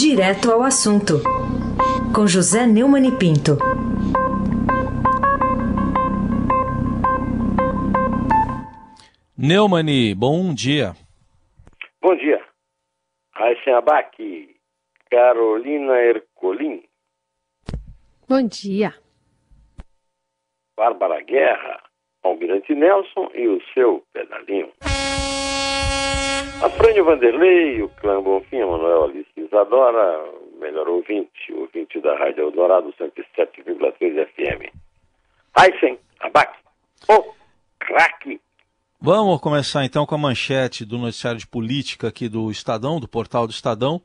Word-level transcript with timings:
Direto 0.00 0.52
ao 0.52 0.62
assunto, 0.62 1.14
com 2.14 2.24
José 2.24 2.68
Neumann 2.68 3.08
e 3.08 3.18
Pinto. 3.18 3.58
Neumani, 9.36 10.14
bom 10.14 10.54
dia. 10.54 10.94
Bom 12.00 12.14
dia. 12.14 12.40
Raíssen 13.34 13.74
Abac, 13.74 14.16
Carolina 15.10 15.94
Ercolim. 15.98 16.84
Bom 18.28 18.46
dia. 18.46 18.94
Bárbara 20.76 21.20
Guerra, 21.22 21.82
Almirante 22.22 22.72
Nelson 22.72 23.32
e 23.34 23.48
o 23.48 23.60
seu 23.74 24.04
pedalinho. 24.12 24.70
Afrânio 26.62 27.04
Vanderlei, 27.04 27.82
o 27.82 27.88
clã 27.88 28.22
Bonfim, 28.22 28.60
Manuel 28.60 29.04
Alice 29.04 29.27
Isadora, 29.48 30.30
melhor 30.60 30.88
ouvinte, 30.88 31.52
ouvinte 31.54 31.98
da 32.00 32.16
Rádio 32.18 32.42
Eldorado 32.44 32.92
107,3 33.00 34.26
FM. 34.26 34.72
Aysen, 35.54 35.98
Abac, 36.20 36.52
o 37.08 37.34
craque. 37.78 38.38
Vamos 39.00 39.40
começar 39.40 39.84
então 39.84 40.04
com 40.04 40.14
a 40.14 40.18
manchete 40.18 40.84
do 40.84 40.98
noticiário 40.98 41.40
de 41.40 41.46
política 41.46 42.08
aqui 42.08 42.28
do 42.28 42.50
Estadão, 42.50 43.00
do 43.00 43.08
portal 43.08 43.46
do 43.46 43.52
Estadão. 43.52 44.02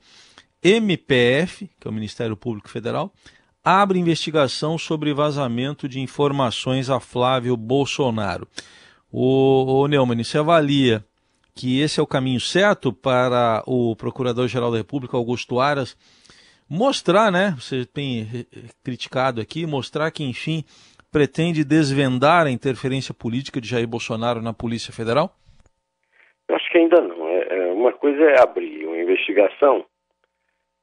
MPF, 0.64 1.70
que 1.80 1.88
é 1.88 1.92
o 1.92 1.94
Ministério 1.94 2.38
Público 2.38 2.70
Federal, 2.70 3.12
abre 3.62 4.00
investigação 4.00 4.78
sobre 4.78 5.14
vazamento 5.14 5.90
de 5.90 6.00
informações 6.00 6.90
a 6.90 7.02
Flávio 7.02 7.58
Bolsonaro. 7.58 8.48
O, 9.12 9.82
o 9.82 9.88
Neumann, 9.88 10.24
você 10.24 10.38
avalia 10.38 11.04
que 11.56 11.82
esse 11.82 12.00
é 12.00 12.04
o 12.04 12.08
caminho 12.08 12.40
certo 12.40 12.92
para 12.92 13.64
o 13.68 13.96
Procurador-Geral 13.96 14.72
da 14.72 14.78
República, 14.78 15.16
Augusto 15.16 15.60
Aras, 15.60 15.96
mostrar, 16.70 17.32
né? 17.32 17.56
Você 17.60 17.86
tem 17.86 18.28
criticado 18.84 19.40
aqui, 19.40 19.66
mostrar 19.66 20.10
que, 20.12 20.24
enfim, 20.24 20.64
pretende 21.12 21.64
desvendar 21.64 22.48
a 22.48 22.52
interferência 22.52 23.14
política 23.14 23.62
de 23.62 23.68
Jair 23.68 23.88
Bolsonaro 23.88 24.42
na 24.42 24.54
Polícia 24.54 24.92
Federal? 24.92 25.36
Eu 26.48 26.56
acho 26.56 26.70
que 26.72 26.78
ainda 26.80 27.00
não. 27.02 27.28
É, 27.28 27.48
é, 27.50 27.72
uma 27.72 27.94
coisa 27.94 28.24
é 28.24 28.42
abrir 28.42 28.86
uma 28.88 28.98
investigação, 28.98 29.86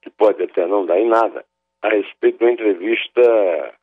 que 0.02 0.10
pode 0.10 0.42
até 0.42 0.66
não 0.66 0.86
dar 0.86 0.98
em 0.98 1.08
nada, 1.08 1.44
a 1.82 1.88
respeito 1.88 2.38
de 2.38 2.44
uma 2.44 2.52
entrevista 2.52 3.74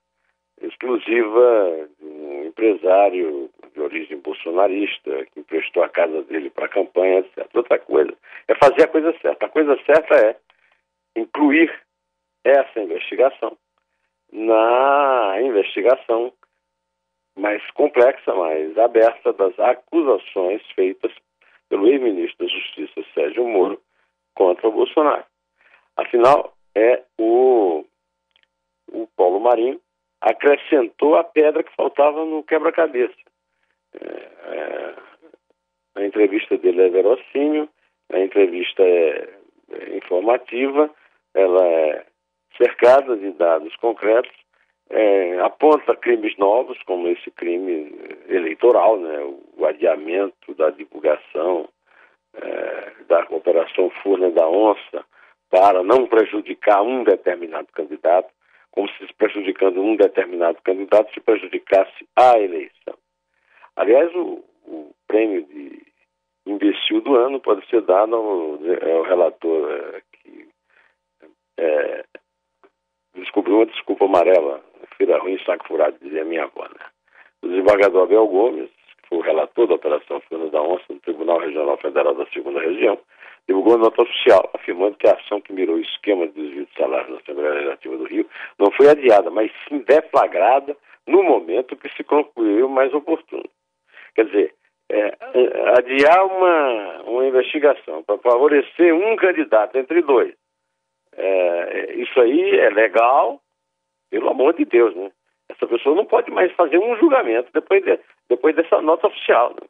exclusiva 0.62 1.90
um 2.02 2.47
empresário 2.58 3.50
de 3.74 3.80
origem 3.80 4.18
bolsonarista 4.18 5.26
que 5.28 5.40
emprestou 5.40 5.84
a 5.84 5.90
casa 5.90 6.24
dele 6.24 6.50
para 6.50 6.66
a 6.66 6.70
campanha, 6.70 7.20
etc. 7.20 7.48
Outra 7.54 7.78
coisa 7.78 8.14
é 8.48 8.56
fazer 8.56 8.84
a 8.84 8.88
coisa 8.88 9.16
certa. 9.22 9.46
A 9.46 9.50
coisa 9.50 9.78
certa 9.86 10.16
é 10.16 10.36
incluir 11.16 11.72
essa 12.44 12.80
investigação 12.80 13.56
na 14.32 15.36
investigação 15.42 16.34
mais 17.38 17.62
complexa, 17.72 18.34
mais 18.34 18.76
aberta 18.78 19.32
das 19.34 19.58
acusações 19.60 20.62
feitas 20.72 21.14
pelo 21.70 21.88
ex-ministro 21.88 22.46
da 22.46 22.52
Justiça 22.52 23.04
Sérgio 23.14 23.48
Moro 23.48 23.80
contra 24.34 24.68
o 24.68 24.72
Bolsonaro. 24.72 25.24
Afinal, 25.96 26.54
é 26.76 27.04
o, 27.18 27.86
o 28.92 29.08
Paulo 29.16 29.40
Marinho 29.40 29.80
acrescentou 30.30 31.16
a 31.16 31.24
pedra 31.24 31.64
que 31.64 31.76
faltava 31.76 32.26
no 32.26 32.44
quebra-cabeça. 32.44 33.16
É, 34.00 34.06
é, 34.06 34.96
a 35.96 36.06
entrevista 36.06 36.58
dele 36.58 36.82
é 36.84 36.90
verossímil, 36.90 37.70
a 38.12 38.20
entrevista 38.20 38.84
é, 38.84 39.30
é 39.72 39.98
informativa, 39.98 40.90
ela 41.34 41.66
é 41.66 42.06
cercada 42.58 43.16
de 43.16 43.32
dados 43.32 43.76
concretos, 43.78 44.32
é, 44.90 45.40
aponta 45.40 45.96
crimes 45.96 46.36
novos, 46.38 46.78
como 46.84 47.08
esse 47.10 47.30
crime 47.32 47.94
eleitoral, 48.30 48.98
né, 48.98 49.20
o 49.58 49.66
adiamento 49.66 50.54
da 50.56 50.70
divulgação 50.70 51.68
é, 52.34 52.92
da 53.08 53.26
Operação 53.30 53.90
Furna 54.02 54.32
da 54.32 54.48
Onça 54.48 55.04
para 55.50 55.84
não 55.84 56.06
prejudicar 56.06 56.82
um 56.82 57.04
determinado 57.04 57.68
candidato, 57.74 58.30
como 58.78 58.88
se 58.90 59.12
prejudicando 59.16 59.82
um 59.82 59.96
determinado 59.96 60.62
candidato 60.62 61.12
se 61.12 61.20
prejudicasse 61.20 62.08
a 62.16 62.38
eleição. 62.38 62.96
Aliás, 63.76 64.14
o, 64.14 64.44
o 64.68 64.94
prêmio 65.08 65.44
de 65.48 65.82
imbecil 66.46 67.02
do 67.02 67.16
ano 67.16 67.40
pode 67.40 67.68
ser 67.70 67.82
dado 67.82 68.16
ao, 68.16 68.60
ao 68.96 69.02
relator 69.02 69.72
é, 69.72 70.02
que 70.14 70.48
é, 71.58 72.06
descobriu 73.16 73.56
uma 73.56 73.66
desculpa 73.66 74.06
amarela, 74.06 74.64
filha 74.96 75.18
ruim, 75.18 75.40
saco 75.44 75.68
furado, 75.68 75.98
dizia 76.00 76.24
minha 76.24 76.44
avó. 76.44 76.62
Né? 76.66 76.86
O 77.42 77.48
desembargador 77.48 78.04
Abel 78.04 78.28
Gomes, 78.28 78.70
que 78.70 79.10
foi 79.10 79.18
o 79.18 79.22
relator 79.22 79.66
da 79.66 79.74
Operação 79.74 80.22
Furna 80.22 80.52
da 80.52 80.62
Onça 80.62 80.86
no 80.88 81.00
Tribunal 81.00 81.40
Regional 81.40 81.78
Federal 81.78 82.14
da 82.14 82.28
Segunda 82.28 82.62
Região, 82.62 83.00
divulgou 83.48 83.78
nota 83.78 84.02
oficial, 84.02 84.50
afirmando 84.54 84.98
que 84.98 85.08
a 85.08 85.14
ação 85.14 85.40
que 85.40 85.54
mirou 85.54 85.78
o 85.78 85.82
esquema 85.82 86.28
de 86.28 86.34
desvio 86.34 86.66
de 86.66 86.74
salários 86.78 87.12
na 87.12 87.18
Assembleia 87.18 87.54
Legislativa 87.54 87.98
do 87.98 88.04
Rio 88.06 88.30
não 88.60 88.72
foi 88.72 88.90
adiada, 88.90 89.30
mas 89.30 89.52
sim 89.68 89.80
deflagrada 89.80 90.76
no 91.08 91.24
momento 91.24 91.76
que 91.78 91.90
se 91.96 92.04
concluiu 92.04 92.68
mais 92.68 92.94
oportuno. 92.94 93.50
Quer 94.14 94.26
dizer, 94.26 94.54
é, 94.90 95.18
adiar 95.78 96.26
uma, 96.26 97.02
uma 97.04 97.26
investigação 97.26 98.04
para 98.04 98.18
favorecer 98.18 98.94
um 98.94 99.16
candidato 99.16 99.78
entre 99.78 100.02
dois, 100.02 100.34
é, 101.16 101.94
isso 101.96 102.20
aí 102.20 102.60
é 102.60 102.70
legal, 102.70 103.42
pelo 104.10 104.30
amor 104.30 104.54
de 104.54 104.66
Deus, 104.66 104.96
né? 104.96 105.12
Essa 105.50 105.66
pessoa 105.66 105.96
não 105.96 106.06
pode 106.06 106.30
mais 106.30 106.52
fazer 106.54 106.78
um 106.78 106.96
julgamento 106.98 107.50
depois, 107.54 107.84
de, 107.84 108.00
depois 108.30 108.56
dessa 108.56 108.82
nota 108.82 109.08
oficial. 109.08 109.52
Né? 109.52 109.68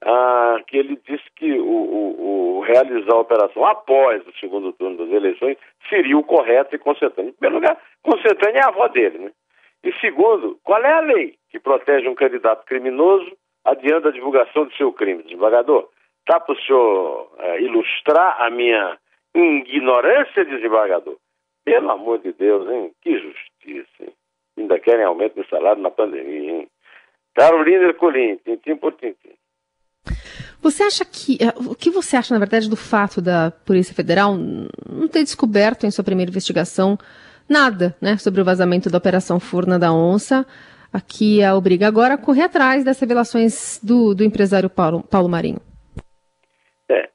Ah, 0.00 0.60
que 0.68 0.76
ele 0.76 0.96
disse 1.08 1.24
que 1.34 1.58
o, 1.58 1.66
o, 1.66 2.58
o, 2.58 2.60
realizar 2.60 3.14
a 3.14 3.20
operação 3.20 3.66
após 3.66 4.24
o 4.26 4.32
segundo 4.38 4.72
turno 4.72 4.96
das 4.96 5.10
eleições 5.10 5.56
seria 5.88 6.16
o 6.16 6.22
correto 6.22 6.74
e 6.74 6.78
concentrando. 6.78 7.30
Em 7.30 7.32
primeiro 7.32 7.56
lugar, 7.56 7.76
concentrando 8.02 8.58
é 8.58 8.62
a 8.62 8.68
avó 8.68 8.86
dele, 8.86 9.18
né? 9.18 9.32
E 9.82 9.92
segundo, 10.00 10.58
qual 10.62 10.82
é 10.84 10.92
a 10.92 11.00
lei 11.00 11.34
que 11.50 11.58
protege 11.58 12.08
um 12.08 12.14
candidato 12.14 12.64
criminoso 12.64 13.36
adiante 13.64 14.08
a 14.08 14.12
divulgação 14.12 14.66
do 14.66 14.74
seu 14.74 14.92
crime? 14.92 15.24
Desembargador, 15.24 15.88
tá 16.26 16.38
para 16.38 16.54
o 16.54 16.60
senhor 16.60 17.32
é, 17.38 17.60
ilustrar 17.62 18.40
a 18.40 18.50
minha 18.50 18.96
ignorância, 19.34 20.44
desembargador? 20.44 21.16
Pelo 21.64 21.90
amor 21.90 22.18
de 22.18 22.32
Deus, 22.32 22.68
hein? 22.70 22.92
Que 23.02 23.18
justiça, 23.18 24.04
hein? 24.04 24.12
Ainda 24.58 24.78
querem 24.78 25.04
aumento 25.04 25.40
de 25.40 25.48
salário 25.48 25.82
na 25.82 25.90
pandemia, 25.90 26.52
hein? 26.52 26.68
Carolina 27.34 27.84
Ercolim, 27.84 28.36
tintim 28.44 28.76
por 28.76 28.92
tintim. 28.94 29.37
Você 30.60 30.82
acha 30.82 31.04
que. 31.04 31.38
Eh, 31.40 31.54
o 31.56 31.74
que 31.74 31.90
você 31.90 32.16
acha, 32.16 32.34
na 32.34 32.40
verdade, 32.40 32.68
do 32.68 32.76
fato 32.76 33.20
da 33.22 33.50
Polícia 33.64 33.94
Federal 33.94 34.34
não 34.34 35.08
ter 35.08 35.22
descoberto 35.22 35.84
em 35.84 35.90
sua 35.90 36.04
primeira 36.04 36.30
investigação 36.30 36.98
nada 37.48 37.96
né, 38.00 38.16
sobre 38.18 38.40
o 38.40 38.44
vazamento 38.44 38.90
da 38.90 38.98
Operação 38.98 39.38
Furna 39.38 39.78
da 39.78 39.92
Onça? 39.92 40.44
Aqui 40.92 41.42
a 41.44 41.54
obriga 41.54 41.86
agora 41.86 42.14
a 42.14 42.18
correr 42.18 42.44
atrás 42.44 42.82
das 42.82 42.98
revelações 42.98 43.78
do, 43.82 44.14
do 44.14 44.24
empresário 44.24 44.70
Paulo, 44.70 45.02
Paulo 45.02 45.28
Marinho. 45.28 45.60
É, 46.88 47.08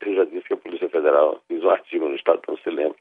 eu 0.00 0.14
já 0.14 0.24
disse 0.24 0.46
que 0.46 0.54
a 0.54 0.56
Polícia 0.56 0.88
Federal 0.88 1.40
fez 1.46 1.62
um 1.62 1.70
artigo 1.70 2.08
no 2.08 2.16
Estado, 2.16 2.42
não 2.48 2.56
se 2.58 2.68
lembra, 2.68 2.96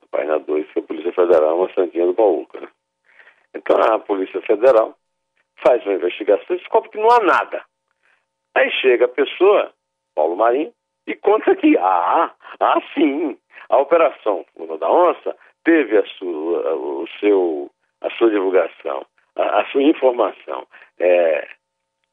na 0.00 0.06
página 0.10 0.38
2, 0.38 0.72
que 0.72 0.78
a 0.78 0.82
Polícia 0.82 1.12
Federal 1.12 1.50
é 1.50 1.54
uma 1.54 1.74
santinha 1.74 2.06
do 2.06 2.12
baú. 2.12 2.46
Né? 2.54 2.68
Então 3.54 3.76
a 3.76 3.98
Polícia 3.98 4.40
Federal 4.42 4.96
faz 5.64 5.84
uma 5.84 5.94
investigação 5.94 6.54
e 6.54 6.58
descobre 6.58 6.90
que 6.90 6.98
não 6.98 7.10
há 7.10 7.20
nada. 7.20 7.64
Aí 8.56 8.70
chega 8.70 9.04
a 9.04 9.08
pessoa, 9.08 9.70
Paulo 10.14 10.34
Marinho, 10.34 10.72
e 11.06 11.14
conta 11.14 11.54
que, 11.54 11.76
ah, 11.76 12.32
ah 12.58 12.80
sim, 12.94 13.36
a 13.68 13.76
Operação 13.76 14.46
Funda 14.56 14.78
da 14.78 14.90
Onça 14.90 15.36
teve 15.62 15.98
a 15.98 16.06
sua, 16.06 16.74
o 16.74 17.06
seu, 17.20 17.70
a 18.00 18.08
sua 18.12 18.30
divulgação, 18.30 19.04
a, 19.36 19.60
a 19.60 19.66
sua 19.66 19.82
informação 19.82 20.66
é, 20.98 21.46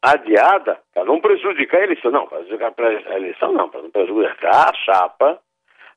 adiada 0.02 0.82
para 0.94 1.06
não 1.06 1.22
prejudicar 1.22 1.80
a 1.80 1.84
eleição. 1.86 2.12
Não, 2.12 2.28
para 2.28 2.90
a 2.90 3.16
eleição 3.16 3.54
não, 3.54 3.70
para 3.70 3.82
não 3.82 3.90
prejudicar 3.90 4.70
a 4.70 4.74
chapa 4.74 5.40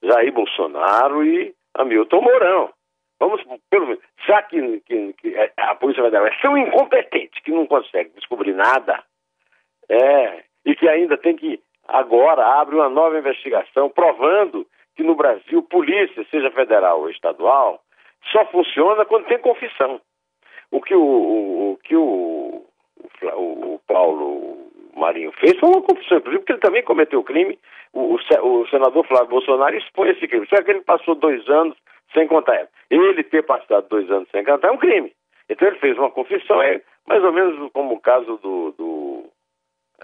Jair 0.00 0.32
Bolsonaro 0.32 1.24
e 1.24 1.52
Hamilton 1.74 2.20
Mourão. 2.20 2.70
Vamos, 3.18 3.42
pelo 3.68 3.86
menos, 3.86 4.02
já 4.28 4.42
que, 4.42 4.80
que, 4.82 5.12
que 5.14 5.50
a 5.56 5.74
Polícia 5.74 6.04
Federal 6.04 6.28
é 6.28 6.38
tão 6.40 6.56
incompetente 6.56 7.42
que 7.42 7.50
não 7.50 7.66
consegue 7.66 8.10
descobrir 8.10 8.52
nada, 8.52 9.02
é, 9.88 10.44
e 10.64 10.74
que 10.74 10.88
ainda 10.88 11.16
tem 11.16 11.36
que, 11.36 11.60
agora, 11.86 12.44
abre 12.60 12.74
uma 12.74 12.88
nova 12.88 13.18
investigação 13.18 13.88
provando 13.88 14.66
que 14.96 15.02
no 15.02 15.14
Brasil, 15.14 15.62
polícia, 15.62 16.26
seja 16.30 16.50
federal 16.50 17.00
ou 17.00 17.10
estadual, 17.10 17.80
só 18.32 18.44
funciona 18.46 19.04
quando 19.04 19.26
tem 19.26 19.38
confissão. 19.38 20.00
O 20.70 20.80
que 20.80 20.94
o, 20.94 21.02
o, 21.02 21.78
que 21.84 21.94
o, 21.94 22.64
o, 23.22 23.74
o 23.74 23.80
Paulo 23.86 24.56
Marinho 24.96 25.30
fez 25.32 25.58
foi 25.58 25.68
uma 25.68 25.82
confissão, 25.82 26.18
inclusive 26.18 26.40
porque 26.40 26.52
ele 26.52 26.60
também 26.60 26.82
cometeu 26.82 27.22
crime. 27.22 27.58
O, 27.92 28.14
o, 28.14 28.68
senador 28.68 29.06
Flávio 29.06 29.28
Bolsonaro 29.28 29.76
expõe 29.76 30.10
esse 30.10 30.26
crime. 30.26 30.46
Só 30.48 30.62
que 30.62 30.70
ele 30.70 30.80
passou 30.80 31.14
dois 31.14 31.46
anos 31.48 31.76
sem 32.12 32.26
contar. 32.26 32.68
Ele 32.90 33.22
ter 33.22 33.42
passado 33.44 33.88
dois 33.88 34.10
anos 34.10 34.28
sem 34.30 34.44
contar 34.44 34.68
é 34.68 34.72
um 34.72 34.78
crime. 34.78 35.12
Então 35.48 35.68
ele 35.68 35.78
fez 35.78 35.96
uma 35.96 36.10
confissão, 36.10 36.60
é 36.60 36.80
mais 37.06 37.22
ou 37.22 37.32
menos 37.32 37.70
como 37.72 37.94
o 37.94 38.00
caso 38.00 38.36
do, 38.38 38.72
do, 38.72 38.74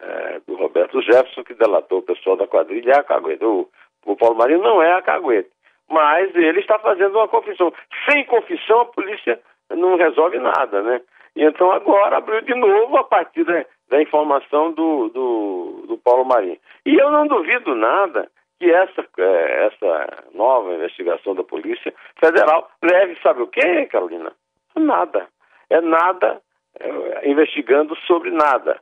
é, 0.01 0.41
do 0.47 0.55
Roberto 0.57 1.01
Jefferson, 1.03 1.45
que 1.45 1.55
delatou 1.55 1.99
o 1.99 2.03
pessoal 2.03 2.37
da 2.37 2.47
quadrilha, 2.47 2.95
a 2.95 3.03
cagueta. 3.03 3.47
O, 3.47 3.69
o 4.07 4.17
Paulo 4.17 4.37
Marinho 4.37 4.63
não 4.63 4.83
é 4.83 4.93
a 4.93 5.03
cagueta. 5.03 5.51
Mas 5.89 6.35
ele 6.35 6.61
está 6.61 6.79
fazendo 6.79 7.17
uma 7.17 7.29
confissão. 7.29 7.73
Sem 8.09 8.25
confissão, 8.25 8.81
a 8.81 8.87
polícia 8.87 9.41
não 9.71 9.97
resolve 9.97 10.39
nada, 10.39 10.83
né? 10.83 11.01
E 11.35 11.45
então 11.45 11.71
agora 11.73 12.19
abriu 12.19 12.41
de 12.43 12.55
novo 12.55 12.97
a 12.97 13.05
partir 13.05 13.45
da, 13.45 13.65
da 13.89 14.03
informação 14.03 14.73
do, 14.73 15.09
do, 15.09 15.85
do, 15.89 15.99
Paulo 15.99 16.25
Marinho. 16.25 16.59
E 16.85 16.95
eu 16.95 17.11
não 17.11 17.27
duvido 17.27 17.75
nada 17.75 18.29
que 18.59 18.71
essa, 18.71 19.05
é, 19.19 19.67
essa 19.67 20.25
nova 20.35 20.75
investigação 20.75 21.35
da 21.35 21.43
Polícia 21.43 21.93
Federal 22.19 22.71
leve, 22.83 23.19
sabe 23.23 23.43
o 23.43 23.47
quê, 23.47 23.87
Carolina? 23.87 24.33
Nada. 24.77 25.27
É 25.71 25.81
nada 25.81 26.41
é, 26.79 27.29
investigando 27.29 27.97
sobre 28.07 28.31
nada. 28.31 28.81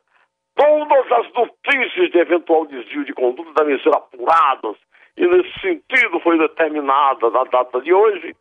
Todas 0.61 1.11
as 1.13 1.33
notícias 1.33 2.11
de 2.11 2.19
eventual 2.19 2.67
desvio 2.67 3.03
de 3.07 3.15
conduta 3.15 3.65
devem 3.65 3.83
ser 3.83 3.95
apuradas 3.95 4.77
e 5.17 5.27
nesse 5.27 5.59
sentido 5.59 6.21
foi 6.21 6.37
determinada 6.37 7.31
na 7.31 7.45
data 7.45 7.81
de 7.81 7.95
hoje, 7.95 8.37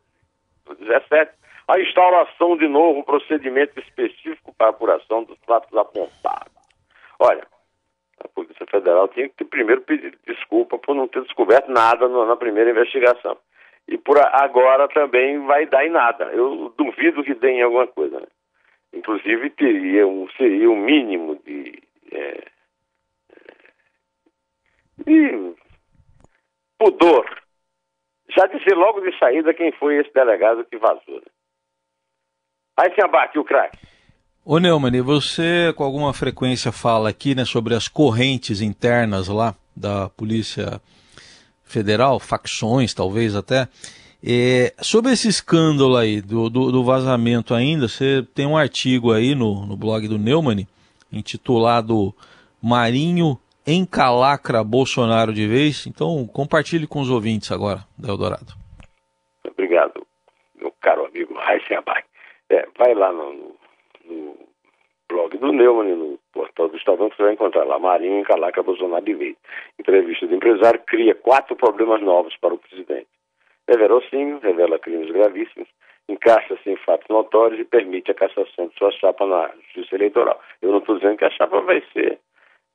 17, 0.78 1.32
a 1.66 1.80
instauração 1.80 2.58
de 2.58 2.68
novo 2.68 3.02
procedimento 3.04 3.80
específico 3.80 4.54
para 4.58 4.68
apuração 4.68 5.24
dos 5.24 5.38
fatos 5.46 5.74
apontados. 5.74 6.52
Olha, 7.18 7.46
a 8.22 8.28
Polícia 8.28 8.66
Federal 8.66 9.08
tinha 9.08 9.30
que 9.30 9.42
primeiro 9.42 9.80
pedir 9.80 10.14
desculpa 10.26 10.76
por 10.76 10.94
não 10.94 11.08
ter 11.08 11.22
descoberto 11.22 11.70
nada 11.70 12.06
na 12.06 12.36
primeira 12.36 12.70
investigação. 12.70 13.38
E 13.88 13.96
por 13.96 14.18
agora 14.18 14.88
também 14.88 15.38
vai 15.46 15.64
dar 15.64 15.86
em 15.86 15.90
nada. 15.90 16.24
Eu 16.34 16.74
duvido 16.76 17.24
que 17.24 17.32
dê 17.32 17.52
em 17.52 17.62
alguma 17.62 17.86
coisa. 17.86 18.20
Né? 18.20 18.26
Inclusive 18.92 19.48
teria 19.50 20.06
um, 20.06 20.28
seria 20.36 20.68
o 20.68 20.74
um 20.74 20.76
mínimo 20.76 21.40
de, 21.46 21.82
é, 22.12 22.44
de 25.06 25.54
pudor. 26.78 27.24
Já 28.30 28.46
dizer 28.46 28.74
logo 28.74 29.00
de 29.00 29.18
saída 29.18 29.54
quem 29.54 29.72
foi 29.72 29.96
esse 29.98 30.12
delegado 30.12 30.64
que 30.64 30.78
vazou. 30.78 31.16
Né? 31.16 31.32
Aí 32.76 32.94
se 32.94 33.02
abate 33.02 33.38
o 33.38 33.44
craque. 33.44 33.78
Ô 34.44 34.58
Neumann, 34.58 35.02
você 35.02 35.72
com 35.76 35.84
alguma 35.84 36.14
frequência 36.14 36.72
fala 36.72 37.10
aqui 37.10 37.34
né, 37.34 37.44
sobre 37.44 37.74
as 37.74 37.88
correntes 37.88 38.60
internas 38.60 39.28
lá 39.28 39.54
da 39.76 40.08
Polícia 40.08 40.80
Federal, 41.64 42.18
facções 42.18 42.94
talvez 42.94 43.36
até. 43.36 43.68
É, 44.22 44.74
sobre 44.80 45.12
esse 45.12 45.28
escândalo 45.28 45.96
aí 45.96 46.20
do, 46.20 46.50
do, 46.50 46.70
do, 46.70 46.84
vazamento 46.84 47.54
ainda, 47.54 47.88
você 47.88 48.26
tem 48.34 48.46
um 48.46 48.56
artigo 48.56 49.12
aí 49.12 49.34
no, 49.34 49.66
no 49.66 49.76
blog 49.76 50.06
do 50.08 50.18
Neumann 50.18 50.66
intitulado 51.12 52.14
Marinho 52.62 53.38
encalacra 53.66 54.64
Bolsonaro 54.64 55.32
de 55.32 55.46
vez. 55.46 55.86
Então 55.86 56.26
compartilhe 56.26 56.86
com 56.86 57.00
os 57.00 57.10
ouvintes 57.10 57.50
agora 57.52 57.80
da 57.98 58.08
Eldorado. 58.08 58.52
Obrigado, 59.46 60.06
meu 60.56 60.72
caro 60.80 61.06
amigo 61.06 61.34
Abac. 61.76 62.06
É, 62.50 62.66
vai 62.76 62.94
lá 62.94 63.12
no, 63.12 63.54
no, 64.04 64.36
blog 65.08 65.36
do 65.38 65.52
Neumann, 65.52 65.94
no 65.94 66.18
portal 66.32 66.68
do 66.68 66.76
Estadão, 66.76 67.08
você 67.08 67.22
vai 67.22 67.34
encontrar 67.34 67.64
lá, 67.64 67.78
Marinho 67.78 68.20
encalacra 68.20 68.62
Bolsonaro 68.62 69.04
de 69.04 69.14
vez. 69.14 69.36
Entrevista 69.78 70.26
do 70.26 70.34
empresário 70.34 70.80
cria 70.86 71.14
quatro 71.14 71.56
problemas 71.56 72.00
novos 72.02 72.36
para 72.40 72.54
o 72.54 72.58
presidente. 72.58 73.08
É 73.68 73.76
verossímil, 73.76 74.40
revela 74.40 74.78
crimes 74.78 75.10
gravíssimos, 75.12 75.68
encaixa-se 76.10 76.70
em 76.70 76.76
fatos 76.76 77.08
notórios 77.08 77.60
e 77.60 77.64
permite 77.64 78.10
a 78.10 78.14
cassação 78.14 78.68
de 78.68 78.74
sua 78.76 78.90
chapa 78.92 79.26
na 79.26 79.50
Justiça 79.56 79.94
Eleitoral. 79.94 80.40
Eu 80.60 80.70
não 80.70 80.78
estou 80.78 80.96
dizendo 80.96 81.16
que 81.16 81.24
a 81.24 81.30
chapa 81.30 81.60
vai 81.60 81.82
ser, 81.92 82.18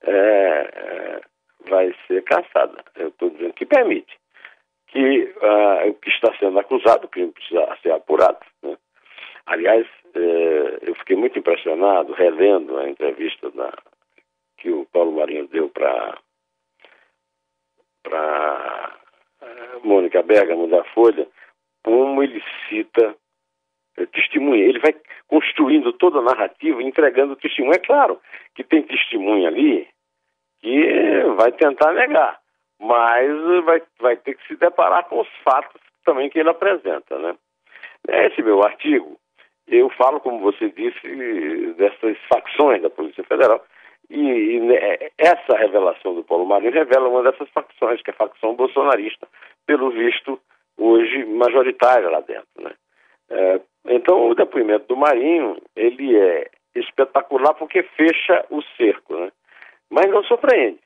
é, 0.03 0.11
é, 0.11 1.21
vai 1.69 1.93
ser 2.07 2.23
cassada. 2.23 2.83
Eu 2.95 3.09
estou 3.09 3.29
dizendo 3.29 3.53
que 3.53 3.65
permite. 3.65 4.17
Que 4.87 5.23
uh, 5.41 5.89
o 5.89 5.93
que 5.95 6.09
está 6.09 6.33
sendo 6.37 6.57
acusado, 6.57 7.05
o 7.05 7.09
crime 7.09 7.31
precisa 7.31 7.77
ser 7.81 7.91
apurado, 7.91 8.39
né? 8.63 8.77
Aliás, 9.45 9.85
eh, 10.15 10.79
eu 10.81 10.95
fiquei 10.95 11.15
muito 11.15 11.37
impressionado 11.37 12.13
revendo 12.13 12.77
a 12.77 12.89
entrevista 12.89 13.51
da, 13.51 13.71
que 14.57 14.71
o 14.71 14.85
Paulo 14.87 15.11
Marinho 15.11 15.47
deu 15.47 15.69
para 15.69 16.17
para 18.01 18.97
eh, 19.41 19.79
Mônica 19.83 20.23
Bergamo 20.23 20.67
da 20.67 20.83
Folha, 20.85 21.27
como 21.83 22.23
ele 22.23 22.41
cita 22.67 23.15
testemunha. 24.11 24.63
Ele 24.63 24.79
vai 24.79 24.95
construindo 25.27 25.93
toda 25.93 26.19
a 26.19 26.23
narrativa, 26.23 26.81
entregando 26.81 27.35
testemunho. 27.35 27.75
É 27.75 27.79
claro 27.79 28.19
que 28.55 28.63
tem 28.63 28.83
testemunha 28.83 29.47
ali 29.47 29.87
que 30.61 31.23
vai 31.37 31.51
tentar 31.51 31.93
negar, 31.93 32.39
mas 32.79 33.29
vai, 33.63 33.81
vai 33.99 34.17
ter 34.17 34.35
que 34.35 34.47
se 34.47 34.55
deparar 34.55 35.05
com 35.05 35.19
os 35.19 35.29
fatos 35.43 35.81
também 36.03 36.29
que 36.29 36.39
ele 36.39 36.49
apresenta, 36.49 37.17
né? 37.19 37.35
Esse 38.07 38.41
meu 38.41 38.63
artigo 38.63 39.17
eu 39.67 39.89
falo, 39.89 40.19
como 40.19 40.39
você 40.39 40.69
disse, 40.69 41.73
dessas 41.73 42.17
facções 42.29 42.81
da 42.81 42.89
Polícia 42.89 43.23
Federal. 43.23 43.63
E, 44.09 44.19
e 44.19 44.59
né, 44.59 45.09
essa 45.17 45.57
revelação 45.57 46.13
do 46.13 46.23
Paulo 46.23 46.45
Marinho 46.45 46.71
revela 46.71 47.09
uma 47.09 47.23
dessas 47.23 47.49
facções, 47.49 48.01
que 48.03 48.11
é 48.11 48.13
a 48.13 48.17
facção 48.17 48.53
bolsonarista, 48.55 49.27
pelo 49.65 49.89
visto, 49.89 50.39
hoje 50.77 51.25
majoritária 51.25 52.09
lá 52.09 52.19
dentro. 52.19 52.47
Né? 52.59 52.71
É, 53.29 53.61
então, 53.87 54.29
o 54.29 54.35
depoimento 54.35 54.87
do 54.87 54.97
Marinho, 54.97 55.57
ele 55.75 56.17
é 56.17 56.49
espetacular 56.73 57.53
porque 57.53 57.83
fecha 57.83 58.45
o 58.49 58.61
cerco, 58.77 59.15
né? 59.15 59.31
mas 59.89 60.07
não 60.07 60.23
surpreende. 60.23 60.79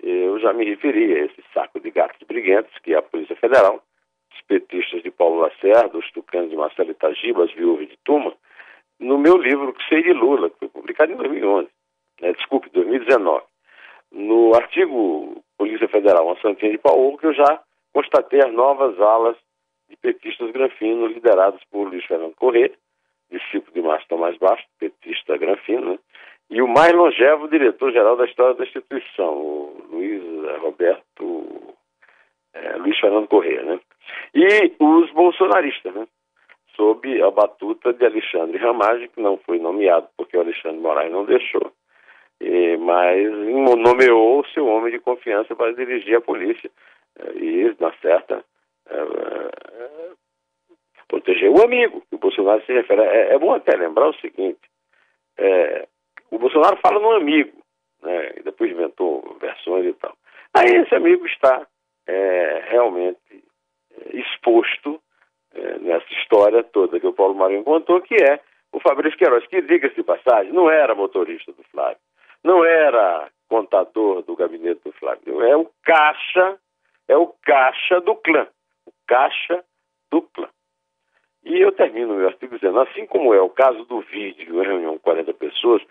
Eu 0.00 0.38
já 0.38 0.52
me 0.52 0.64
referi 0.64 1.12
a 1.14 1.24
esse 1.24 1.42
saco 1.52 1.80
de 1.80 1.90
gatos 1.90 2.24
briguentos 2.26 2.72
que 2.82 2.94
é 2.94 2.98
a 2.98 3.02
Polícia 3.02 3.34
Federal 3.36 3.82
os 4.32 4.42
petistas 4.42 5.02
de 5.02 5.10
Paulo 5.10 5.40
Lacerda, 5.40 5.96
os 5.96 6.10
tucanos 6.12 6.50
de 6.50 6.56
Marcelo 6.56 6.90
Itagiba, 6.90 7.44
as 7.44 7.52
viúvas 7.52 7.88
de 7.88 7.96
Tuma, 8.04 8.32
no 9.00 9.18
meu 9.18 9.36
livro 9.36 9.72
Que 9.72 9.88
Sei 9.88 10.02
de 10.02 10.12
Lula, 10.12 10.50
que 10.50 10.58
foi 10.58 10.68
publicado 10.68 11.12
em 11.12 11.16
2011, 11.16 11.68
né, 12.20 12.32
desculpe, 12.32 12.70
2019. 12.70 13.44
No 14.12 14.54
artigo 14.54 15.42
Polícia 15.56 15.88
Federal, 15.88 16.26
uma 16.26 16.40
Santinha 16.40 16.72
de 16.72 16.78
Paulo, 16.78 17.18
que 17.18 17.26
eu 17.26 17.34
já 17.34 17.60
constatei 17.92 18.40
as 18.40 18.52
novas 18.52 18.98
alas 19.00 19.36
de 19.88 19.96
petistas 19.96 20.50
granfino 20.50 21.06
liderados 21.06 21.62
por 21.70 21.88
Luiz 21.88 22.04
Fernando 22.04 22.34
Corrêa, 22.34 22.70
discípulo 23.30 23.72
de 23.74 23.82
Márcio 23.82 24.08
Tomás 24.08 24.36
Baixo, 24.38 24.64
petista 24.78 25.36
granfino, 25.36 25.92
né? 25.92 25.98
e 26.50 26.62
o 26.62 26.68
mais 26.68 26.92
longevo 26.92 27.48
diretor-geral 27.48 28.16
da 28.16 28.24
história 28.24 28.54
da 28.54 28.64
instituição, 28.64 29.34
o 29.34 29.86
Luiz 29.90 30.22
Roberto 30.60 31.74
é, 32.54 32.76
Luiz 32.76 32.98
Fernando 32.98 33.28
Corrêa, 33.28 33.62
né? 33.62 33.80
E 34.34 34.72
os 34.80 35.10
bolsonaristas, 35.12 35.94
né? 35.94 36.06
Sob 36.74 37.22
a 37.22 37.30
batuta 37.30 37.92
de 37.92 38.04
Alexandre 38.04 38.56
Ramagem, 38.58 39.08
que 39.08 39.20
não 39.20 39.36
foi 39.38 39.58
nomeado 39.58 40.08
porque 40.16 40.36
o 40.36 40.40
Alexandre 40.40 40.78
Moraes 40.78 41.10
não 41.10 41.24
deixou, 41.24 41.72
e, 42.40 42.76
mas 42.76 43.28
nomeou 43.76 44.44
seu 44.54 44.66
homem 44.66 44.92
de 44.92 45.00
confiança 45.00 45.56
para 45.56 45.72
dirigir 45.72 46.16
a 46.16 46.20
polícia. 46.20 46.70
É, 47.18 47.32
e, 47.36 47.76
na 47.80 47.92
certa, 48.00 48.44
é, 48.90 48.98
é, 48.98 50.10
proteger 51.08 51.50
o 51.50 51.62
amigo, 51.62 52.02
que 52.08 52.16
o 52.16 52.18
Bolsonaro 52.18 52.64
se 52.64 52.72
refere. 52.72 53.02
É, 53.02 53.34
é 53.34 53.38
bom 53.38 53.54
até 53.54 53.76
lembrar 53.76 54.08
o 54.08 54.20
seguinte: 54.20 54.60
é, 55.38 55.86
o 56.30 56.38
Bolsonaro 56.38 56.78
fala 56.78 57.00
no 57.00 57.12
amigo, 57.12 57.62
né, 58.02 58.34
e 58.36 58.42
depois 58.42 58.70
inventou 58.70 59.36
versões 59.40 59.86
e 59.86 59.92
tal. 59.94 60.16
Aí 60.54 60.68
esse 60.76 60.94
amigo 60.94 61.26
está 61.26 61.66
é, 62.06 62.64
realmente 62.68 63.18
é, 63.92 64.16
exposto 64.16 65.00
é, 65.54 65.78
nessa 65.78 66.12
história 66.14 66.62
toda 66.64 67.00
que 67.00 67.06
o 67.06 67.12
Paulo 67.12 67.34
Marinho 67.34 67.64
contou, 67.64 68.00
que 68.00 68.14
é 68.14 68.40
o 68.72 68.80
Fabrício 68.80 69.18
Queiroz, 69.18 69.46
que, 69.46 69.62
diga-se 69.62 69.94
de 69.94 70.02
passagem, 70.02 70.52
não 70.52 70.70
era 70.70 70.94
motorista 70.94 71.52
do 71.52 71.62
Flávio, 71.64 71.98
não 72.44 72.64
era 72.64 73.28
contador 73.48 74.22
do 74.22 74.36
gabinete 74.36 74.80
do 74.84 74.92
Flávio, 74.92 75.42
é 75.42 75.56
o 75.56 75.70
caixa, 75.82 76.58
é 77.08 77.16
o 77.16 77.28
caixa 77.42 78.00
do 78.00 78.14
clã, 78.16 78.46
caixa 79.08 79.64
clã. 80.34 80.48
E 81.44 81.60
eu 81.60 81.72
termino 81.72 82.14
meu 82.14 82.28
artigo 82.28 82.54
dizendo, 82.56 82.80
assim 82.80 83.06
como 83.06 83.32
é 83.34 83.40
o 83.40 83.48
caso 83.48 83.84
do 83.84 84.00
vídeo, 84.00 84.60
reunião 84.60 84.94
com 84.94 85.00
40 85.00 85.32
pessoas, 85.34 85.82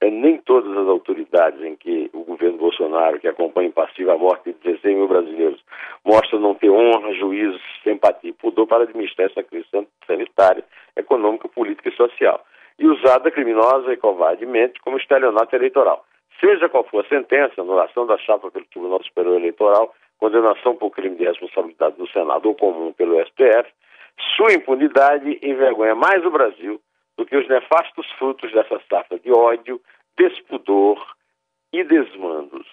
é, 0.00 0.10
nem 0.10 0.38
todas 0.38 0.70
as 0.76 0.88
autoridades 0.88 1.60
em 1.62 1.76
que 1.76 2.10
o 2.12 2.24
governo 2.24 2.58
Bolsonaro, 2.58 3.20
que 3.20 3.28
acompanha 3.28 3.68
impassível 3.68 4.12
a 4.12 4.18
morte 4.18 4.52
de 4.52 4.58
16 4.64 4.96
mil 4.96 5.08
brasileiros, 5.08 5.62
mostra 6.04 6.38
não 6.38 6.54
ter 6.54 6.70
honra, 6.70 7.12
juízo, 7.14 7.58
simpatia 7.82 8.30
e 8.30 8.32
pudor 8.32 8.66
para 8.66 8.84
administrar 8.84 9.30
essa 9.30 9.42
crise 9.42 9.66
sanitária, 10.06 10.64
econômica, 10.96 11.48
política 11.48 11.90
e 11.90 11.96
social, 11.96 12.42
e 12.78 12.86
usada 12.86 13.30
criminosa 13.30 13.92
e 13.92 13.96
covardemente 13.96 14.80
como 14.80 14.96
estelionato 14.96 15.54
eleitoral. 15.54 16.04
seja 16.40 16.70
qual 16.70 16.84
for 16.84 17.04
a 17.04 17.08
sentença, 17.08 17.60
anulação 17.60 18.06
da 18.06 18.16
chapa 18.16 18.50
pelo 18.50 18.64
Tribunal 18.66 19.02
Superior 19.04 19.36
Eleitoral, 19.36 19.94
condenação 20.20 20.76
por 20.76 20.90
crime 20.90 21.16
de 21.16 21.24
responsabilidade 21.24 21.96
do 21.96 22.08
Senado 22.10 22.46
ou 22.46 22.54
comum 22.54 22.92
pelo 22.92 23.18
STF, 23.26 23.72
sua 24.36 24.52
impunidade 24.52 25.38
envergonha 25.42 25.94
mais 25.94 26.24
o 26.24 26.30
Brasil 26.30 26.80
do 27.16 27.24
que 27.24 27.36
os 27.36 27.48
nefastos 27.48 28.06
frutos 28.18 28.52
dessa 28.52 28.80
safra 28.88 29.18
de 29.18 29.32
ódio, 29.32 29.80
despudor 30.16 31.02
e 31.72 31.82
desmandos. 31.82 32.66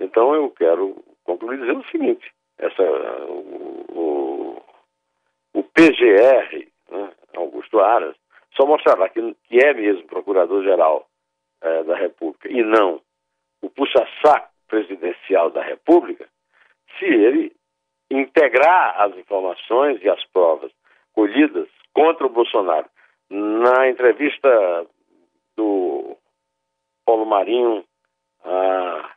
Então 0.00 0.34
eu 0.34 0.50
quero 0.50 1.02
concluir 1.24 1.60
dizendo 1.60 1.80
o 1.80 1.90
seguinte: 1.90 2.30
essa, 2.58 2.82
o, 2.82 3.84
o, 3.90 4.62
o 5.54 5.62
PGR, 5.62 6.68
né, 6.90 7.12
Augusto 7.36 7.78
Aras, 7.78 8.16
só 8.56 8.66
mostrará 8.66 9.08
que, 9.08 9.36
que 9.44 9.64
é 9.64 9.72
mesmo 9.72 10.06
procurador-geral 10.08 11.06
eh, 11.62 11.84
da 11.84 11.96
República 11.96 12.50
e 12.50 12.62
não 12.62 13.00
o 13.62 13.70
puxa-saco 13.70 14.50
presidencial 14.68 15.50
da 15.50 15.62
República, 15.62 16.28
se 16.98 17.04
ele 17.04 17.52
integrar 18.10 19.00
as 19.00 19.16
informações 19.16 20.00
e 20.02 20.08
as 20.08 20.22
provas 20.26 20.70
colhidas 21.14 21.68
contra 21.92 22.26
o 22.26 22.30
Bolsonaro. 22.30 22.86
Na 23.30 23.88
entrevista 23.88 24.86
do 25.56 26.16
Paulo 27.04 27.24
Marinho 27.24 27.84
a 28.44 29.10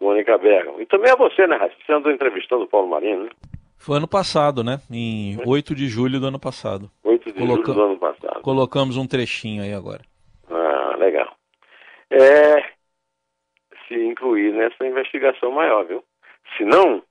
Mônica 0.00 0.36
Bergamo. 0.36 0.80
E 0.80 0.86
também 0.86 1.10
a 1.10 1.16
você, 1.16 1.46
né, 1.46 1.56
Raíssa? 1.56 1.76
Você 1.84 1.92
andou 1.92 2.12
entrevistando 2.12 2.64
o 2.64 2.68
Paulo 2.68 2.88
Marinho, 2.88 3.24
né? 3.24 3.30
Foi 3.78 3.96
ano 3.96 4.08
passado, 4.08 4.64
né? 4.64 4.80
Em 4.90 5.38
8 5.46 5.74
de 5.74 5.86
julho 5.86 6.18
do 6.18 6.26
ano 6.26 6.40
passado. 6.40 6.90
8 7.04 7.32
de 7.32 7.38
Coloca... 7.38 7.72
julho 7.72 7.74
do 7.74 7.82
ano 7.82 7.98
passado. 7.98 8.42
Colocamos 8.42 8.96
um 8.96 9.06
trechinho 9.06 9.62
aí 9.62 9.72
agora. 9.72 10.02
Ah, 10.50 10.96
legal. 10.98 11.34
É, 12.10 12.62
se 13.86 13.94
incluir 13.94 14.52
nessa 14.52 14.86
investigação 14.86 15.50
maior, 15.52 15.84
viu? 15.84 16.02
Se 16.56 16.64
não, 16.64 17.02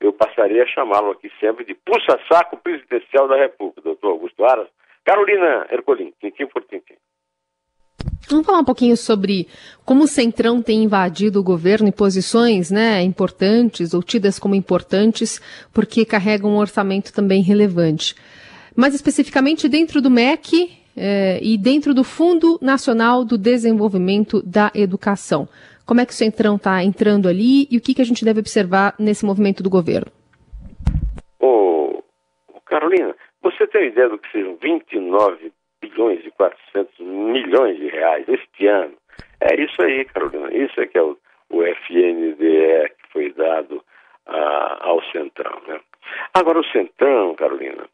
eu 0.00 0.12
passaria 0.12 0.62
a 0.62 0.66
chamá-lo 0.66 1.12
aqui 1.12 1.30
sempre 1.38 1.64
de 1.64 1.74
puxa-saco 1.74 2.56
presidencial 2.56 3.28
da 3.28 3.36
República, 3.36 3.80
doutor 3.80 4.10
Augusto 4.10 4.44
Aras. 4.44 4.68
Carolina 5.04 5.66
Ercolim, 5.70 6.12
tintim 6.20 6.46
por 6.46 6.62
tintim. 6.64 6.94
Vamos 8.28 8.46
falar 8.46 8.60
um 8.60 8.64
pouquinho 8.64 8.96
sobre 8.96 9.48
como 9.84 10.04
o 10.04 10.08
Centrão 10.08 10.62
tem 10.62 10.84
invadido 10.84 11.40
o 11.40 11.42
governo 11.42 11.88
em 11.88 11.92
posições 11.92 12.70
né, 12.70 13.02
importantes 13.02 13.94
ou 13.94 14.02
tidas 14.02 14.38
como 14.38 14.54
importantes, 14.54 15.40
porque 15.72 16.04
carregam 16.04 16.50
um 16.50 16.56
orçamento 16.56 17.12
também 17.12 17.42
relevante. 17.42 18.14
Mais 18.74 18.94
especificamente 18.94 19.68
dentro 19.68 20.00
do 20.00 20.10
MEC 20.10 20.70
eh, 20.96 21.40
e 21.42 21.58
dentro 21.58 21.92
do 21.92 22.04
Fundo 22.04 22.58
Nacional 22.62 23.24
do 23.24 23.36
Desenvolvimento 23.36 24.42
da 24.42 24.70
Educação. 24.74 25.48
Como 25.92 26.00
é 26.00 26.06
que 26.06 26.12
o 26.12 26.16
Centrão 26.16 26.56
está 26.56 26.82
entrando 26.82 27.28
ali 27.28 27.68
e 27.70 27.76
o 27.76 27.80
que, 27.82 27.92
que 27.92 28.00
a 28.00 28.04
gente 28.06 28.24
deve 28.24 28.40
observar 28.40 28.94
nesse 28.98 29.26
movimento 29.26 29.62
do 29.62 29.68
governo? 29.68 30.10
Ô, 31.38 32.02
Carolina, 32.64 33.14
você 33.42 33.66
tem 33.66 33.88
ideia 33.88 34.08
do 34.08 34.16
que 34.16 34.32
sejam 34.32 34.56
29 34.56 35.52
bilhões 35.82 36.24
e 36.24 36.30
400 36.30 36.98
milhões 36.98 37.76
de 37.76 37.88
reais 37.88 38.26
este 38.26 38.66
ano? 38.68 38.94
É 39.38 39.54
isso 39.60 39.82
aí, 39.82 40.06
Carolina. 40.06 40.50
Isso 40.54 40.80
é 40.80 40.86
que 40.86 40.96
é 40.96 41.02
o, 41.02 41.14
o 41.50 41.62
FNDE 41.62 42.88
que 42.88 43.12
foi 43.12 43.30
dado 43.34 43.84
a, 44.24 44.88
ao 44.88 45.02
Centrão. 45.12 45.60
Né? 45.68 45.78
Agora, 46.32 46.58
o 46.58 46.64
Centrão, 46.72 47.34
Carolina, 47.34 47.84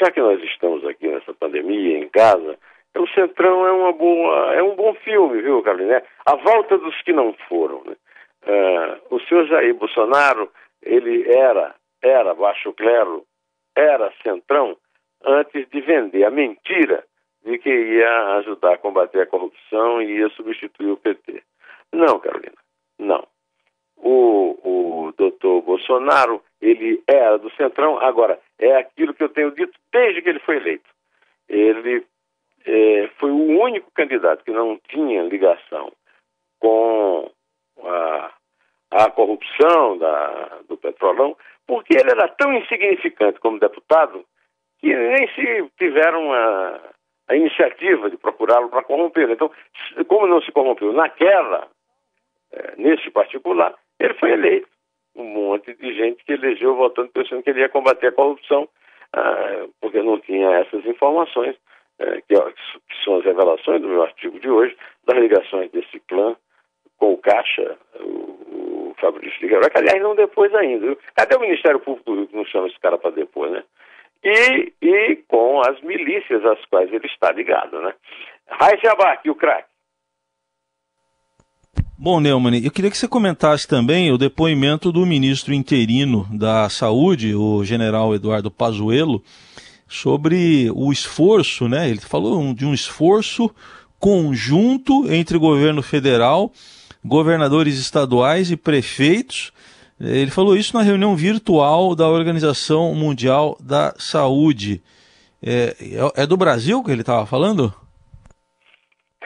já 0.00 0.12
que 0.12 0.20
nós 0.20 0.40
estamos 0.44 0.86
aqui 0.86 1.08
nessa 1.08 1.34
pandemia, 1.34 1.98
em 1.98 2.08
casa, 2.08 2.56
o 2.96 3.08
Centrão 3.08 3.66
é, 3.66 3.72
uma 3.72 3.92
boa, 3.92 4.54
é 4.54 4.62
um 4.62 4.74
bom 4.74 4.94
filme, 4.94 5.40
viu, 5.40 5.62
Carolina? 5.62 6.02
A 6.26 6.36
volta 6.36 6.76
dos 6.78 7.00
que 7.02 7.12
não 7.12 7.32
foram. 7.48 7.82
Né? 7.84 7.96
Uh, 8.44 9.14
o 9.14 9.20
senhor 9.20 9.46
Jair 9.46 9.74
Bolsonaro, 9.74 10.50
ele 10.82 11.30
era, 11.32 11.74
era 12.02 12.34
baixo 12.34 12.72
clero, 12.72 13.24
era 13.74 14.12
centrão, 14.22 14.76
antes 15.24 15.68
de 15.70 15.80
vender 15.80 16.24
a 16.24 16.30
mentira 16.30 17.04
de 17.44 17.58
que 17.58 17.70
ia 17.70 18.36
ajudar 18.38 18.74
a 18.74 18.78
combater 18.78 19.22
a 19.22 19.26
corrupção 19.26 20.02
e 20.02 20.18
ia 20.18 20.28
substituir 20.30 20.90
o 20.90 20.96
PT. 20.96 21.42
Não, 21.92 22.18
Carolina, 22.18 22.56
não. 22.98 23.26
O, 23.96 24.58
o 25.08 25.12
doutor 25.16 25.62
Bolsonaro, 25.62 26.42
ele 26.60 27.02
era 27.06 27.38
do 27.38 27.50
Centrão, 27.52 27.98
agora, 27.98 28.38
é 28.58 28.76
aquilo 28.76 29.14
que 29.14 29.22
eu 29.22 29.28
tenho 29.28 29.50
dito 29.52 29.78
desde 29.92 30.22
que 30.22 30.28
ele 30.28 30.40
foi 30.40 30.56
eleito. 30.56 30.88
Ele 31.48 31.98
é, 31.98 32.02
único 33.62 33.90
candidato 33.92 34.44
que 34.44 34.50
não 34.50 34.78
tinha 34.88 35.22
ligação 35.22 35.92
com 36.60 37.30
a, 37.82 38.32
a 38.90 39.10
corrupção 39.10 39.98
da, 39.98 40.60
do 40.68 40.76
petrolão, 40.76 41.36
porque 41.66 41.94
ele 41.94 42.10
era 42.10 42.28
tão 42.28 42.52
insignificante 42.52 43.40
como 43.40 43.58
deputado 43.58 44.24
que 44.78 44.94
nem 44.94 45.28
se 45.34 45.70
tiveram 45.78 46.32
a, 46.32 46.80
a 47.28 47.36
iniciativa 47.36 48.10
de 48.10 48.16
procurá-lo 48.16 48.68
para 48.68 48.82
corromper. 48.82 49.30
Então, 49.30 49.50
como 50.08 50.26
não 50.26 50.42
se 50.42 50.52
corrompeu 50.52 50.92
naquela, 50.92 51.68
é, 52.52 52.74
nesse 52.76 53.10
particular, 53.10 53.74
ele 53.98 54.14
foi 54.14 54.32
eleito. 54.32 54.68
Um 55.14 55.24
monte 55.24 55.74
de 55.74 55.94
gente 55.94 56.24
que 56.24 56.32
elegeu 56.32 56.74
votando 56.74 57.10
pensando 57.10 57.42
que 57.42 57.50
ele 57.50 57.60
ia 57.60 57.68
combater 57.68 58.08
a 58.08 58.12
corrupção, 58.12 58.68
ah, 59.12 59.66
porque 59.80 60.02
não 60.02 60.18
tinha 60.18 60.50
essas 60.56 60.84
informações 60.86 61.56
é, 62.02 62.20
que, 62.22 62.34
que, 62.34 63.04
são 63.04 63.16
as 63.18 63.24
revelações 63.24 63.80
do 63.80 63.88
meu 63.88 64.02
artigo 64.02 64.38
de 64.40 64.48
hoje, 64.48 64.76
das 65.06 65.18
ligações 65.18 65.70
desse 65.70 66.00
clã 66.00 66.36
com 66.98 67.12
o 67.12 67.18
Caixa, 67.18 67.76
o, 68.00 68.90
o 68.90 68.94
Fabrício 69.00 69.38
Figueiredo, 69.38 69.70
que 69.70 69.78
aliás 69.78 70.02
não 70.02 70.14
depois 70.14 70.54
ainda. 70.54 70.96
Cadê 71.16 71.36
o 71.36 71.40
Ministério 71.40 71.80
Público 71.80 72.10
do 72.10 72.16
Rio 72.18 72.28
que 72.28 72.36
não 72.36 72.44
chama 72.44 72.68
esse 72.68 72.78
cara 72.78 72.98
para 72.98 73.10
depois, 73.10 73.50
né? 73.52 73.62
E, 74.24 74.72
e 74.80 75.16
com 75.26 75.60
as 75.68 75.80
milícias 75.82 76.44
às 76.44 76.64
quais 76.66 76.92
ele 76.92 77.06
está 77.06 77.32
ligado, 77.32 77.80
né? 77.80 77.92
Raíssa 78.48 78.92
Abac, 78.92 79.28
o 79.28 79.34
craque. 79.34 79.72
Bom, 81.98 82.18
Neumann, 82.18 82.64
eu 82.64 82.70
queria 82.70 82.90
que 82.90 82.96
você 82.96 83.06
comentasse 83.06 83.66
também 83.66 84.10
o 84.10 84.18
depoimento 84.18 84.90
do 84.90 85.06
ministro 85.06 85.54
interino 85.54 86.26
da 86.36 86.68
Saúde, 86.68 87.34
o 87.34 87.64
general 87.64 88.12
Eduardo 88.12 88.50
Pazuello, 88.50 89.22
sobre 89.92 90.70
o 90.74 90.90
esforço, 90.90 91.68
né? 91.68 91.88
Ele 91.90 92.00
falou 92.00 92.54
de 92.54 92.64
um 92.64 92.72
esforço 92.72 93.54
conjunto 94.00 95.12
entre 95.12 95.38
governo 95.38 95.82
federal, 95.82 96.50
governadores 97.04 97.78
estaduais 97.78 98.50
e 98.50 98.56
prefeitos. 98.56 99.52
Ele 100.00 100.30
falou 100.30 100.56
isso 100.56 100.74
na 100.74 100.82
reunião 100.82 101.14
virtual 101.14 101.94
da 101.94 102.08
Organização 102.08 102.94
Mundial 102.94 103.56
da 103.60 103.92
Saúde. 103.98 104.82
É, 105.44 106.22
é, 106.22 106.26
do 106.26 106.38
Brasil 106.38 106.82
que 106.82 106.90
ele 106.90 107.02
estava 107.02 107.26
falando? 107.26 107.72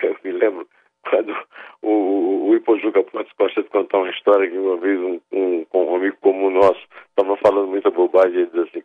Eu 0.03 0.17
me 0.25 0.33
lembro 0.33 0.67
quando 1.09 1.33
o, 1.81 2.49
o 2.49 2.55
Ipojuca 2.57 3.05
Pontes 3.05 3.33
gosta 3.39 3.63
de 3.63 3.69
contar 3.69 3.99
uma 3.99 4.11
história 4.11 4.51
que 4.51 4.59
uma 4.59 4.79
vez 4.79 4.99
um, 4.99 5.21
um, 5.33 5.67
um 5.73 5.95
amigo 5.95 6.17
comum 6.21 6.51
nosso 6.51 6.81
estava 7.11 7.37
falando 7.37 7.69
muita 7.69 7.91
bobagem 7.91 8.41
e 8.41 8.47
disse 8.47 8.59
assim: 8.59 8.83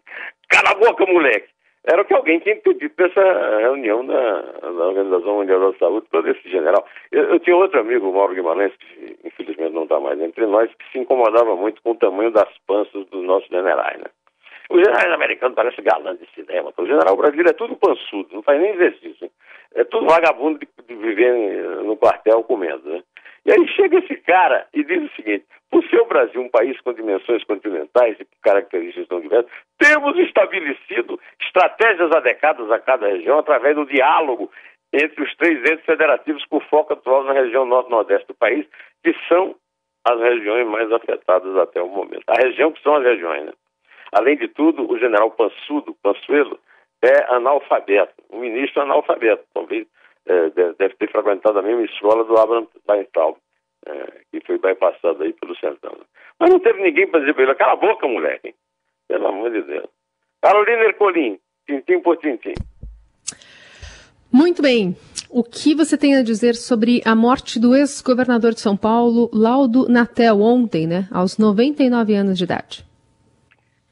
Cala 0.47 0.71
a 0.71 0.75
boca, 0.75 1.05
moleque! 1.05 1.49
Era 1.85 2.01
o 2.01 2.05
que 2.05 2.13
alguém 2.13 2.39
tinha 2.39 2.55
pedido 2.57 2.93
dessa 2.95 3.21
reunião 3.59 4.05
da, 4.05 4.41
da 4.61 4.87
Organização 4.87 5.37
Mundial 5.37 5.71
da 5.71 5.77
Saúde 5.79 6.07
para 6.11 6.29
esse 6.29 6.47
general. 6.47 6.85
Eu, 7.11 7.23
eu, 7.23 7.39
tinha 7.39 7.55
outro 7.55 7.79
amigo, 7.79 8.11
Mauro 8.13 8.35
Guimarães, 8.35 8.73
que 8.75 9.17
infelizmente 9.23 9.73
não 9.73 9.83
está 9.83 9.99
mais 9.99 10.19
entre 10.21 10.45
nós, 10.45 10.69
que 10.75 10.91
se 10.91 10.99
incomodava 10.99 11.55
muito 11.55 11.81
com 11.81 11.91
o 11.91 11.97
tamanho 11.97 12.31
das 12.31 12.49
panças 12.67 13.05
dos 13.07 13.23
nossos 13.25 13.49
generais, 13.49 13.97
né? 13.97 14.05
O 14.69 14.77
general 14.77 15.13
americano 15.13 15.53
parece 15.53 15.81
galã 15.81 16.15
de 16.15 16.25
cinema. 16.33 16.71
O 16.77 16.85
general 16.85 17.17
brasileiro 17.17 17.49
é 17.49 17.53
tudo 17.53 17.75
pançudo, 17.75 18.29
não 18.31 18.43
faz 18.43 18.61
nem 18.61 18.71
exercício. 18.71 19.29
É 19.73 19.83
tudo 19.83 20.05
vagabundo 20.05 20.59
de, 20.59 20.67
de 20.87 20.95
viver 20.95 21.33
no 21.83 21.97
quartel 21.97 22.43
comendo, 22.43 22.89
né? 22.89 23.03
E 23.45 23.51
aí 23.51 23.67
chega 23.69 23.99
esse 23.99 24.15
cara 24.17 24.67
e 24.73 24.83
diz 24.83 25.03
o 25.03 25.15
seguinte: 25.15 25.45
o 26.01 26.05
Brasil 26.05 26.41
um 26.41 26.49
país 26.49 26.79
com 26.81 26.93
dimensões 26.93 27.43
continentais 27.43 28.19
e 28.19 28.27
características 28.41 29.07
tão 29.07 29.21
diversas, 29.21 29.51
temos 29.77 30.17
estabelecido 30.19 31.19
estratégias 31.41 32.11
adequadas 32.11 32.69
a 32.71 32.79
cada 32.79 33.07
região 33.07 33.39
através 33.39 33.75
do 33.75 33.85
diálogo 33.85 34.51
entre 34.93 35.23
os 35.23 35.35
três 35.35 35.59
entes 35.71 35.85
federativos 35.85 36.43
com 36.45 36.59
foco 36.61 36.93
atual 36.93 37.23
na 37.23 37.33
região 37.33 37.65
norte-nordeste 37.65 38.27
do 38.27 38.33
país, 38.33 38.65
que 39.03 39.15
são 39.27 39.55
as 40.05 40.19
regiões 40.19 40.67
mais 40.67 40.91
afetadas 40.91 41.55
até 41.57 41.81
o 41.81 41.87
momento. 41.87 42.23
A 42.27 42.41
região 42.41 42.71
que 42.71 42.81
são 42.81 42.95
as 42.95 43.03
regiões, 43.03 43.45
né? 43.45 43.53
Além 44.11 44.35
de 44.35 44.49
tudo, 44.49 44.91
o 44.91 44.99
general 44.99 45.31
Pansudo, 45.31 45.95
Pansuelo, 46.03 46.59
é 47.01 47.33
analfabeto, 47.33 48.13
um 48.29 48.39
ministro 48.39 48.81
analfabeto, 48.81 49.43
talvez 49.53 49.87
é, 49.87 50.00
deve 50.25 50.95
ter 50.95 51.11
frequentado 51.11 51.59
a 51.59 51.61
mesma 51.61 51.83
escola 51.83 52.23
do 52.23 52.37
Abraham 52.37 52.67
Weintraub, 52.87 53.37
é, 53.85 54.21
que 54.31 54.45
foi 54.45 54.57
bypassado 54.57 55.23
aí 55.23 55.33
pelo 55.33 55.55
Centrão. 55.55 55.97
Mas 56.39 56.49
não 56.49 56.59
teve 56.59 56.81
ninguém 56.81 57.07
para 57.07 57.19
dizer 57.21 57.33
para 57.33 57.43
ele, 57.43 57.55
cala 57.55 57.73
a 57.73 57.75
boca, 57.75 58.07
moleque. 58.07 58.55
Pelo 59.07 59.27
amor 59.27 59.51
de 59.51 59.61
Deus. 59.63 59.89
Carolina 60.41 60.83
Ercolim, 60.83 61.39
tintim 61.67 61.99
por 61.99 62.17
tintim. 62.17 62.53
Muito 64.31 64.61
bem. 64.61 64.95
O 65.29 65.43
que 65.43 65.75
você 65.75 65.97
tem 65.97 66.15
a 66.15 66.23
dizer 66.23 66.55
sobre 66.55 67.01
a 67.05 67.15
morte 67.15 67.59
do 67.59 67.75
ex-governador 67.75 68.53
de 68.53 68.61
São 68.61 68.75
Paulo, 68.75 69.29
Laudo 69.33 69.87
Natel, 69.89 70.41
ontem, 70.41 70.87
né, 70.87 71.07
aos 71.11 71.37
99 71.37 72.13
anos 72.15 72.37
de 72.37 72.43
idade? 72.43 72.85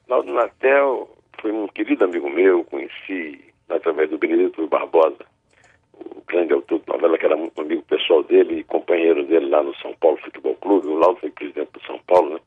Laudo 0.07 0.33
Natel 0.33 1.09
foi 1.41 1.51
um 1.51 1.67
querido 1.67 2.03
amigo 2.03 2.29
meu, 2.29 2.63
conheci 2.65 3.39
através 3.69 4.09
do 4.09 4.17
Benedito 4.17 4.65
Barbosa, 4.67 5.25
grande 6.27 6.53
autor 6.53 6.79
da 6.79 6.93
novela, 6.93 7.17
que 7.17 7.25
era 7.25 7.35
muito 7.35 7.59
amigo 7.59 7.81
pessoal 7.83 8.23
dele 8.23 8.59
e 8.59 8.63
companheiro 8.63 9.23
dele 9.25 9.47
lá 9.49 9.63
no 9.63 9.75
São 9.77 9.93
Paulo 9.95 10.17
Futebol 10.17 10.55
Clube. 10.55 10.87
O 10.87 10.95
Laudo 10.95 11.19
foi 11.19 11.31
presidente 11.31 11.71
do 11.73 11.81
São 11.85 11.99
Paulo, 12.07 12.35
né? 12.35 12.39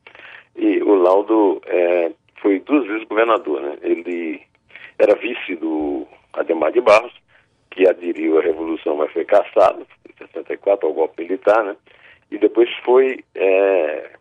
E 0.55 0.81
o 0.81 0.95
Laudo 0.95 1.61
é, 1.65 2.11
foi 2.41 2.59
duas 2.59 2.85
vezes 2.87 3.07
governador, 3.07 3.61
né? 3.61 3.77
Ele 3.81 4.41
era 4.99 5.15
vice 5.15 5.55
do 5.55 6.07
Ademar 6.33 6.71
de 6.71 6.81
Barros, 6.81 7.13
que 7.71 7.87
aderiu 7.87 8.37
à 8.37 8.41
Revolução, 8.41 8.95
mas 8.95 9.11
foi 9.11 9.25
caçado, 9.25 9.85
em 10.07 10.27
64, 10.27 10.87
ao 10.87 10.93
golpe 10.93 11.23
militar, 11.23 11.63
né? 11.63 11.75
E 12.31 12.37
depois 12.37 12.69
foi 12.83 13.23
é, 13.35 14.11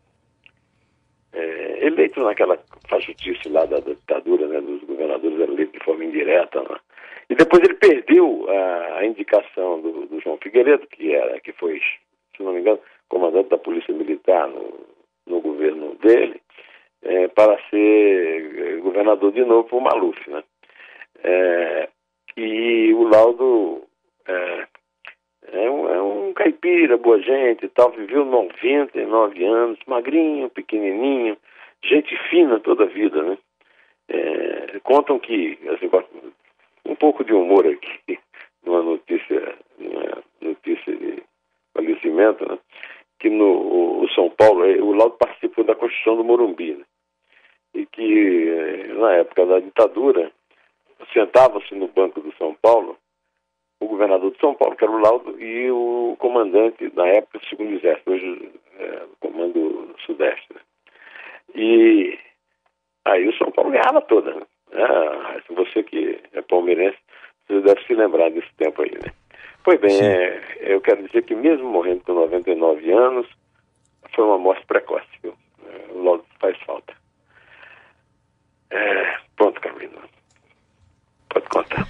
é, 1.32 1.86
eleito 1.86 2.20
naquela 2.20 2.58
fajutice 2.88 3.48
lá 3.48 3.64
da, 3.64 3.78
da, 3.78 3.92
ditadura, 3.92 4.46
né? 4.46 4.60
Dos 4.60 4.82
governadores 4.84 5.40
era 5.40 5.52
eleito 5.52 5.78
de 5.78 5.84
forma 5.84 6.04
indireta, 6.04 6.62
né? 6.62 6.76
E 7.32 7.34
depois 7.34 7.62
ele 7.62 7.72
perdeu 7.72 8.46
a, 8.46 8.98
a 8.98 9.06
indicação 9.06 9.80
do, 9.80 10.06
do, 10.06 10.20
João 10.20 10.36
Figueiredo, 10.36 10.86
que 10.86 11.14
era, 11.14 11.40
que 11.40 11.50
foi, 11.52 11.80
se 12.36 12.42
não 12.42 12.52
me 12.52 12.60
engano, 12.60 12.78
comandante 13.08 13.48
da 13.48 13.56
Polícia 13.56 13.94
Militar 13.94 14.48
no, 14.48 14.78
no 15.26 15.40
governo 15.40 15.94
dele, 15.94 16.42
é, 17.02 17.28
para 17.28 17.58
ser 17.70 18.80
governador 18.82 19.32
de 19.32 19.42
novo 19.46 19.66
por 19.66 19.80
Maluf, 19.80 20.30
né? 20.30 20.44
É, 21.24 21.88
e 22.36 22.92
o 22.92 23.04
Laudo 23.04 23.82
é, 24.28 24.66
é, 25.52 25.70
um, 25.70 25.88
é 25.88 26.02
um 26.02 26.34
caipira, 26.34 26.98
boa 26.98 27.18
gente 27.18 27.64
e 27.64 27.68
tal, 27.70 27.92
viveu 27.92 28.26
99 28.26 29.42
anos, 29.42 29.78
magrinho, 29.86 30.50
pequenininho, 30.50 31.38
gente 31.82 32.14
fina 32.28 32.60
toda 32.60 32.84
a 32.84 32.88
vida, 32.88 33.22
né? 33.22 33.38
É, 34.10 34.80
contam 34.82 35.18
que, 35.18 35.58
assim, 35.70 35.88
pouco 37.02 37.24
de 37.24 37.34
humor 37.34 37.66
aqui, 37.66 38.16
numa 38.64 38.80
notícia, 38.80 39.58
numa 39.76 40.22
notícia 40.40 40.96
de 40.96 41.20
falecimento, 41.74 42.48
né? 42.48 42.56
Que 43.18 43.28
no 43.28 44.04
o 44.04 44.08
São 44.10 44.30
Paulo, 44.30 44.64
é, 44.64 44.80
o 44.80 44.92
Laudo 44.92 45.16
participou 45.16 45.64
da 45.64 45.74
construção 45.74 46.16
do 46.16 46.22
Morumbi, 46.22 46.74
né? 46.74 46.84
E 47.74 47.86
que 47.86 48.48
é, 48.48 48.94
na 48.94 49.14
época 49.14 49.44
da 49.46 49.58
ditadura, 49.58 50.30
sentava-se 51.12 51.74
no 51.74 51.88
banco 51.88 52.20
do 52.20 52.32
São 52.36 52.54
Paulo 52.62 52.96
o 53.80 53.88
governador 53.88 54.30
de 54.30 54.38
São 54.38 54.54
Paulo, 54.54 54.76
que 54.76 54.84
era 54.84 54.92
o 54.92 55.00
Laudo, 55.00 55.42
e 55.42 55.68
o 55.72 56.14
comandante, 56.20 56.88
na 56.94 57.08
época, 57.08 57.40
do 57.40 57.46
segundo 57.46 57.72
exército, 57.72 58.12
hoje 58.12 58.52
é, 58.78 59.02
comando 59.18 59.92
sudeste. 60.06 60.46
Né? 60.54 60.60
E 61.56 62.18
aí 63.04 63.26
o 63.26 63.36
São 63.38 63.50
Paulo 63.50 63.72
ganhava 63.72 64.00
toda. 64.02 64.34
Né? 64.34 64.46
Ah, 64.72 65.40
você 65.50 65.82
que 65.82 66.20
é 66.32 66.42
palmeirense, 66.42 66.98
você 67.46 67.60
deve 67.60 67.84
se 67.86 67.94
lembrar 67.94 68.30
desse 68.30 68.52
tempo 68.56 68.82
aí, 68.82 68.92
né? 68.92 69.12
Pois 69.64 69.80
bem, 69.80 70.00
é, 70.00 70.56
eu 70.60 70.80
quero 70.80 71.06
dizer 71.06 71.22
que 71.24 71.34
mesmo 71.34 71.68
morrendo 71.68 72.02
com 72.04 72.14
99 72.14 72.90
anos, 72.92 73.28
foi 74.14 74.24
uma 74.24 74.38
morte 74.38 74.66
precoce, 74.66 75.06
viu? 75.22 75.34
É, 75.66 75.92
o 75.92 76.02
Laudo 76.02 76.24
faz 76.40 76.58
falta. 76.66 76.94
É, 78.70 79.18
pronto, 79.36 79.60
Carolina. 79.60 79.98
Pode 81.28 81.48
contar. 81.48 81.86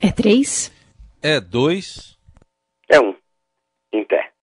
É 0.00 0.10
três? 0.10 0.72
É 1.22 1.40
dois. 1.40 2.12